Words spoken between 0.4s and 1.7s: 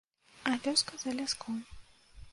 А вёска за ляском.